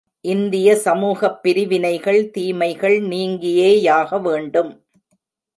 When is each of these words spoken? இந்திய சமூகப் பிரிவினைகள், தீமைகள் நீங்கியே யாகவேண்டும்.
இந்திய 0.21 0.75
சமூகப் 0.75 1.43
பிரிவினைகள், 1.43 2.29
தீமைகள் 2.29 2.99
நீங்கியே 2.99 3.81
யாகவேண்டும். 3.83 4.83